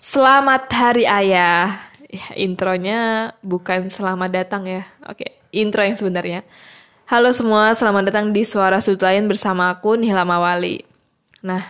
[0.00, 1.76] Selamat Hari Ayah.
[2.08, 4.88] Ya, intronya bukan selamat datang ya.
[5.04, 6.40] Oke, intro yang sebenarnya.
[7.04, 10.80] Halo semua, selamat datang di Suara Sudut Lain bersama aku Nihla Mawali.
[11.44, 11.60] Nah,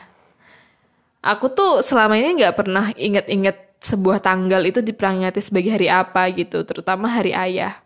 [1.18, 6.62] aku tuh selama ini nggak pernah inget-inget sebuah tanggal itu diperingati sebagai hari apa gitu,
[6.62, 7.82] terutama Hari Ayah.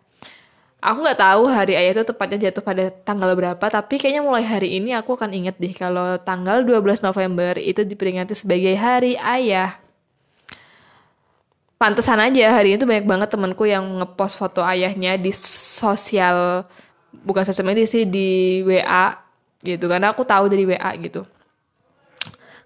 [0.77, 4.77] Aku nggak tahu hari ayah itu tepatnya jatuh pada tanggal berapa, tapi kayaknya mulai hari
[4.77, 9.81] ini aku akan inget deh kalau tanggal 12 November itu diperingati sebagai hari ayah.
[11.75, 16.63] Pantesan aja hari ini tuh banyak banget temenku yang ngepost foto ayahnya di sosial,
[17.11, 19.19] bukan sosial media sih, di WA
[19.59, 21.27] gitu, karena aku tahu dari WA gitu.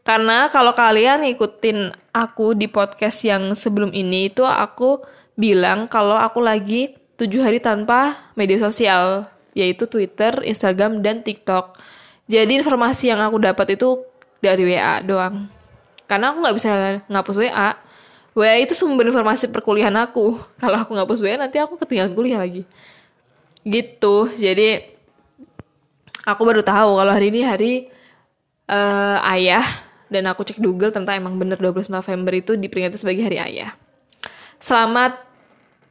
[0.05, 5.02] Karena kalau kalian ikutin aku di podcast yang sebelum ini itu aku
[5.34, 9.26] bilang kalau aku lagi tujuh hari tanpa media sosial,
[9.57, 11.82] yaitu Twitter, Instagram, dan TikTok.
[12.30, 14.05] Jadi informasi yang aku dapat itu
[14.38, 15.49] dari WA doang.
[16.05, 16.70] Karena aku nggak bisa
[17.10, 17.88] ngapus WA.
[18.38, 20.37] WA itu sumber informasi perkuliahan aku.
[20.61, 22.63] Kalau aku ngapus WA nanti aku ketinggalan kuliah lagi.
[23.65, 24.15] Gitu.
[24.37, 24.85] Jadi
[26.23, 27.73] aku baru tahu kalau hari ini hari
[28.70, 29.65] uh, ayah
[30.09, 33.73] dan aku cek Google tentang emang bener 12 November itu diperingati sebagai hari ayah.
[34.59, 35.15] Selamat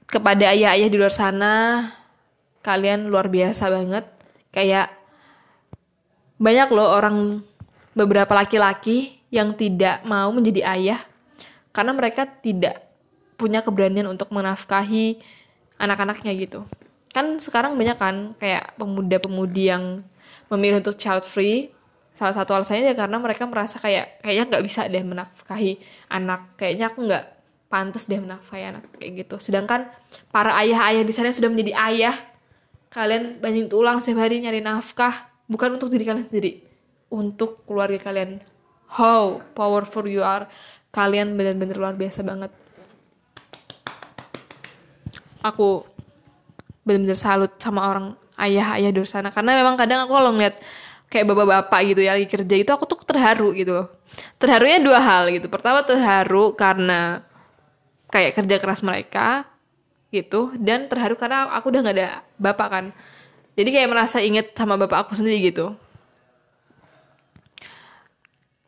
[0.08, 1.88] kepada ayah-ayah di luar sana,
[2.60, 4.04] kalian luar biasa banget.
[4.50, 4.90] Kayak
[6.38, 7.42] banyak loh orang
[7.94, 11.07] beberapa laki-laki yang tidak mau menjadi ayah
[11.78, 12.82] karena mereka tidak
[13.38, 15.22] punya keberanian untuk menafkahi
[15.78, 16.66] anak-anaknya gitu.
[17.14, 20.02] Kan sekarang banyak kan kayak pemuda-pemudi yang
[20.50, 21.70] memilih untuk child free.
[22.18, 25.78] Salah satu alasannya ya karena mereka merasa kayak kayaknya nggak bisa deh menafkahi
[26.10, 26.58] anak.
[26.58, 27.24] Kayaknya aku nggak
[27.70, 29.38] pantas deh menafkahi anak kayak gitu.
[29.38, 29.86] Sedangkan
[30.34, 32.16] para ayah-ayah di sana sudah menjadi ayah,
[32.90, 36.58] kalian banyak tulang setiap hari nyari nafkah bukan untuk diri kalian sendiri,
[37.06, 38.42] untuk keluarga kalian.
[38.88, 40.48] How powerful you are.
[40.88, 42.52] Kalian benar-benar luar biasa banget.
[45.44, 45.84] Aku
[46.82, 48.06] benar-benar salut sama orang
[48.40, 49.28] ayah-ayah di sana.
[49.28, 50.56] Karena memang kadang aku kalau ngeliat
[51.08, 53.88] kayak bapak-bapak gitu ya lagi kerja itu aku tuh terharu gitu.
[54.40, 55.46] Terharunya dua hal gitu.
[55.52, 57.20] Pertama terharu karena
[58.08, 59.44] kayak kerja keras mereka
[60.08, 62.08] gitu dan terharu karena aku udah nggak ada
[62.40, 62.84] bapak kan.
[63.58, 65.76] Jadi kayak merasa inget sama bapak aku sendiri gitu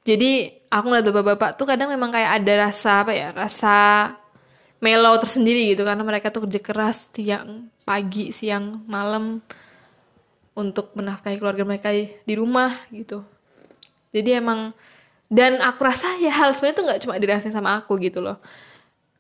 [0.01, 3.77] jadi aku ngeliat bapak-bapak tuh kadang memang kayak ada rasa apa ya rasa
[4.81, 5.85] mellow tersendiri gitu.
[5.85, 9.45] Karena mereka tuh kerja keras siang pagi siang malam
[10.57, 13.21] untuk menafkahi keluarga mereka di rumah gitu.
[14.11, 14.73] Jadi emang
[15.31, 18.41] dan aku rasa ya hal sebenarnya tuh nggak cuma dirasain sama aku gitu loh.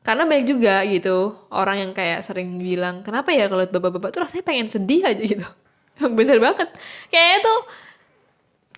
[0.00, 4.44] Karena banyak juga gitu orang yang kayak sering bilang kenapa ya kalau bapak-bapak tuh rasanya
[4.48, 5.44] pengen sedih aja gitu?
[6.18, 6.72] Bener banget.
[7.12, 7.58] Kayaknya tuh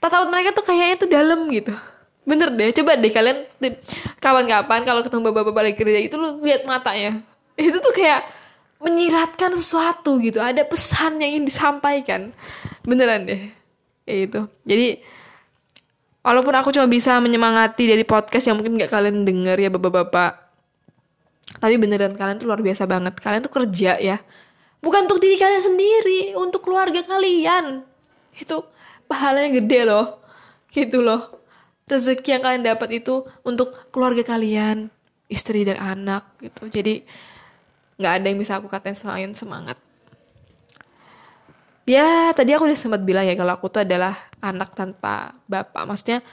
[0.03, 1.71] tatapan mereka tuh kayaknya tuh dalam gitu
[2.23, 3.51] bener deh coba deh kalian
[4.23, 7.23] kapan-kapan kalau ketemu bapak-bapak lagi kerja itu lu lihat matanya.
[7.59, 8.25] Itu tuh kayak
[8.83, 12.31] menyiratkan sesuatu gitu ada pesan yang ingin disampaikan.
[12.87, 13.51] Beneran deh
[14.07, 14.41] kayak gitu.
[14.67, 14.89] Jadi
[16.23, 20.33] walaupun aku cuma bisa menyemangati dari podcast yang mungkin gak kalian denger ya bapak-bapak.
[21.59, 23.19] Tapi beneran kalian tuh luar biasa banget.
[23.19, 24.17] Kalian tuh kerja ya.
[24.83, 27.83] Bukan untuk diri kalian sendiri untuk keluarga kalian.
[28.35, 28.67] Itu
[29.07, 30.07] pahalanya gede loh.
[30.73, 31.42] Gitu loh
[31.93, 34.89] rezeki yang kalian dapat itu untuk keluarga kalian
[35.29, 36.73] istri dan anak gitu.
[36.73, 37.05] Jadi
[38.01, 39.77] nggak ada yang bisa aku katain selain semangat.
[41.85, 45.85] Ya tadi aku udah sempat bilang ya kalau aku tuh adalah anak tanpa bapak.
[45.85, 46.25] Maksudnya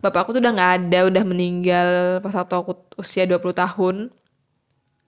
[0.00, 1.88] bapak aku tuh udah nggak ada udah meninggal
[2.24, 3.96] pas waktu aku usia 20 tahun.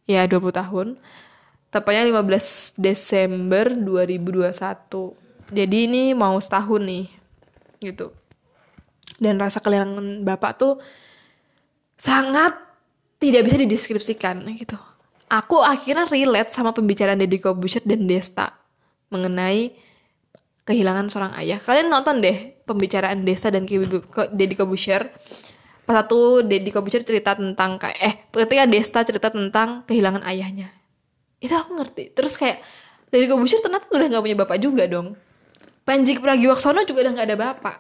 [0.05, 0.87] Ya 20 tahun.
[1.73, 7.07] Tepatnya 15 Desember 2021 jadi ini mau setahun nih
[7.85, 8.15] gitu
[9.19, 10.75] dan rasa kehilangan bapak tuh
[11.95, 12.55] sangat
[13.23, 14.77] tidak bisa dideskripsikan gitu.
[15.31, 18.53] Aku akhirnya relate sama pembicaraan Deddy Kobusier dan Desta
[19.09, 19.73] mengenai
[20.69, 21.59] kehilangan seorang ayah.
[21.59, 25.11] Kalian nonton deh pembicaraan Desta dan Deddy Kobusier.
[25.85, 30.69] Pas satu Deddy Kobusier cerita tentang kayak eh ketika Desta cerita tentang kehilangan ayahnya.
[31.41, 32.13] Itu aku ngerti.
[32.13, 32.61] Terus kayak
[33.09, 35.17] Deddy Kobusier ternyata udah nggak punya bapak juga dong.
[35.85, 37.77] Panji Pragiwaksono juga udah nggak ada bapak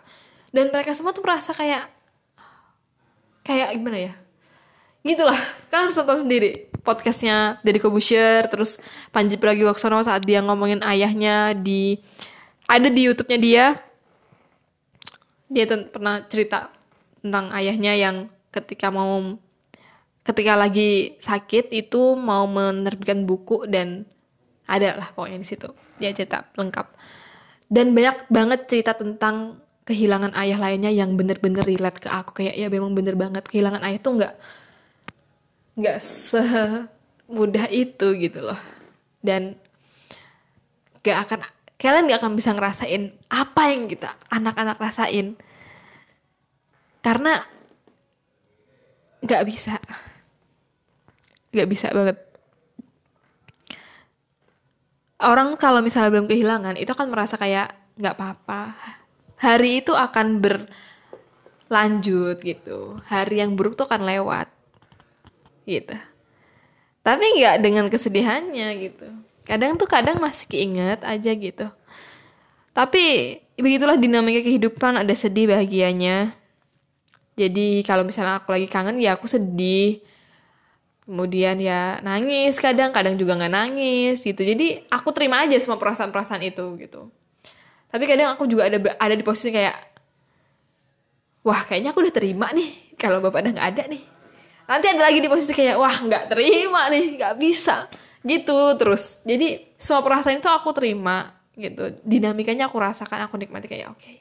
[0.54, 1.90] dan mereka semua tuh merasa kayak
[3.42, 4.14] kayak gimana ya?
[5.02, 5.36] Gitulah.
[5.68, 8.78] Kan harus nonton sendiri podcastnya Deddy Kobusier terus
[9.10, 11.98] Panji Pragiwaksono saat dia ngomongin ayahnya di
[12.70, 13.66] ada di YouTube-nya dia.
[15.50, 16.70] Dia pernah cerita
[17.18, 18.16] tentang ayahnya yang
[18.54, 19.36] ketika mau
[20.24, 24.06] ketika lagi sakit itu mau menerbitkan buku dan
[24.64, 25.68] ada lah pokoknya di situ.
[26.00, 26.86] Dia cerita lengkap.
[27.68, 32.40] Dan banyak banget cerita tentang kehilangan ayah lainnya yang bener-bener relate ke aku.
[32.40, 33.44] Kayak ya memang bener banget.
[33.44, 34.34] Kehilangan ayah tuh nggak
[35.76, 38.60] nggak semudah itu gitu loh.
[39.20, 39.56] Dan
[41.04, 41.40] gak akan
[41.76, 45.36] kalian gak akan bisa ngerasain apa yang kita anak-anak rasain.
[47.04, 47.44] Karena
[49.20, 49.76] gak bisa.
[51.52, 52.16] Gak bisa banget.
[55.20, 58.74] Orang kalau misalnya belum kehilangan itu akan merasa kayak nggak apa-apa
[59.38, 62.98] hari itu akan berlanjut gitu.
[63.06, 64.48] Hari yang buruk tuh akan lewat.
[65.66, 65.96] Gitu.
[67.04, 69.08] Tapi nggak dengan kesedihannya gitu.
[69.44, 71.68] Kadang tuh kadang masih keinget aja gitu.
[72.72, 76.32] Tapi begitulah dinamika kehidupan ada sedih bahagianya.
[77.34, 80.00] Jadi kalau misalnya aku lagi kangen ya aku sedih.
[81.04, 84.40] Kemudian ya nangis kadang kadang juga nggak nangis gitu.
[84.40, 87.12] Jadi aku terima aja semua perasaan-perasaan itu gitu
[87.94, 89.78] tapi kadang aku juga ada ada di posisi kayak
[91.46, 94.02] wah kayaknya aku udah terima nih kalau bapak udah nggak ada nih.
[94.66, 97.86] Nanti ada lagi di posisi kayak wah nggak terima nih nggak bisa.
[98.26, 99.22] Gitu terus.
[99.22, 101.94] Jadi semua perasaan itu aku terima gitu.
[102.02, 104.02] Dinamikanya aku rasakan aku nikmati kayak oke.
[104.02, 104.18] Okay.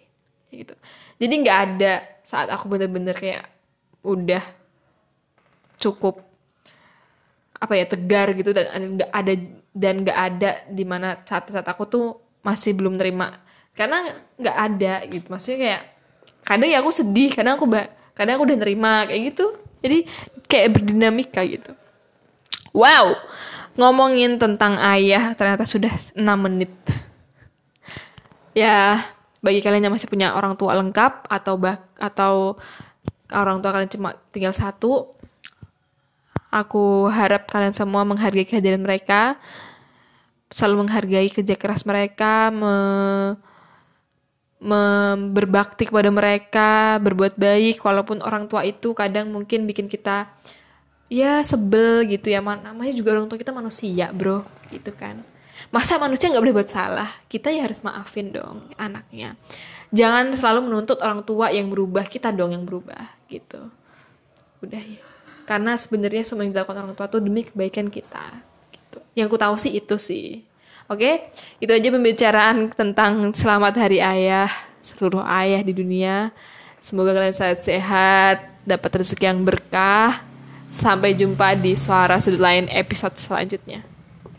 [0.53, 0.77] gitu.
[1.17, 3.49] Jadi nggak ada saat aku bener-bener kayak
[4.05, 4.43] udah
[5.81, 6.21] cukup
[7.57, 8.69] apa ya tegar gitu dan
[9.01, 9.33] nggak ada
[9.73, 12.05] dan nggak ada di mana saat-saat aku tuh
[12.45, 13.42] masih belum terima
[13.73, 14.05] karena
[14.37, 15.27] nggak ada gitu.
[15.29, 15.81] Maksudnya kayak
[16.43, 17.65] kadang ya aku sedih kadang aku
[18.13, 19.45] kadang aku udah terima kayak gitu.
[19.83, 20.07] Jadi
[20.47, 21.71] kayak berdinamika gitu.
[22.73, 23.17] Wow
[23.73, 26.73] ngomongin tentang ayah ternyata sudah 6 menit.
[28.53, 29.01] Ya
[29.41, 32.55] bagi kalian yang masih punya orang tua lengkap atau bah atau
[33.33, 35.13] orang tua kalian cuma tinggal satu
[36.53, 39.41] Aku harap kalian semua menghargai kehadiran mereka,
[40.53, 42.77] selalu menghargai kerja keras mereka, me, me,
[45.35, 50.31] berbakti kepada mereka, berbuat baik, walaupun orang tua itu kadang mungkin bikin kita
[51.11, 55.19] ya sebel gitu ya, namanya juga orang tua kita manusia bro, gitu kan.
[55.69, 59.35] Masa manusia nggak boleh buat salah, kita ya harus maafin dong anaknya.
[59.93, 63.69] Jangan selalu menuntut orang tua yang berubah, kita dong yang berubah gitu.
[64.63, 65.13] Udah ya
[65.43, 68.39] karena sebenarnya semua yang dilakukan orang tua tuh demi kebaikan kita
[68.71, 68.99] gitu.
[69.15, 70.43] yang ku tahu sih itu sih
[70.89, 71.11] oke
[71.59, 74.49] itu aja pembicaraan tentang selamat hari ayah
[74.83, 76.35] seluruh ayah di dunia.
[76.83, 80.19] Semoga kalian sehat-sehat dapat rezeki yang berkah.
[80.73, 83.92] Sampai jumpa di suara sudut lain episode selanjutnya